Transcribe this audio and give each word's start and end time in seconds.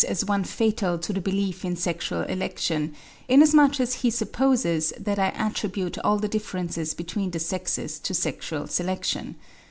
865) 0.03 0.19
as 0.19 0.27
one 0.27 0.43
fatal 0.43 0.97
to 0.97 1.13
the 1.13 1.21
belief 1.21 1.63
in 1.63 1.75
sexual 1.75 2.21
election, 2.23 2.95
inasmuch 3.29 3.79
as 3.79 3.93
he 4.01 4.09
supposes 4.09 4.91
that 4.99 5.19
I 5.19 5.27
attribute 5.27 5.99
all 5.99 6.17
the 6.17 6.27
differences 6.27 6.95
between 6.95 7.29
the 7.29 7.39
sexes 7.39 7.99
to 7.99 8.15
sexual 8.15 8.65
selection. 8.65 9.35